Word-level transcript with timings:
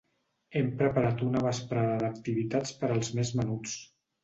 Hem 0.59 0.71
preparat 0.79 1.21
una 1.27 1.43
vesprada 1.49 2.01
d'activitats 2.05 2.75
per 2.83 2.93
als 2.97 3.15
més 3.21 3.35
menuts. 3.45 3.79